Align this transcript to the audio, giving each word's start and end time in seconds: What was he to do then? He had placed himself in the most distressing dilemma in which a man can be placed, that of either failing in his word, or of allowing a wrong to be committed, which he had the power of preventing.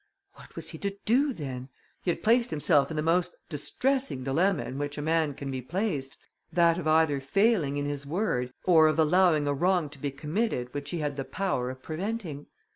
What 0.33 0.55
was 0.55 0.69
he 0.69 0.79
to 0.79 0.97
do 1.05 1.31
then? 1.31 1.69
He 2.01 2.09
had 2.09 2.23
placed 2.23 2.49
himself 2.49 2.89
in 2.89 2.97
the 2.97 3.03
most 3.03 3.35
distressing 3.49 4.23
dilemma 4.23 4.63
in 4.63 4.79
which 4.79 4.97
a 4.97 4.99
man 5.03 5.35
can 5.35 5.51
be 5.51 5.61
placed, 5.61 6.17
that 6.51 6.79
of 6.79 6.87
either 6.87 7.21
failing 7.21 7.77
in 7.77 7.85
his 7.85 8.07
word, 8.07 8.51
or 8.63 8.87
of 8.87 8.97
allowing 8.97 9.45
a 9.45 9.53
wrong 9.53 9.89
to 9.91 9.99
be 9.99 10.09
committed, 10.09 10.73
which 10.73 10.89
he 10.89 10.97
had 10.97 11.17
the 11.17 11.23
power 11.23 11.69
of 11.69 11.83
preventing. 11.83 12.47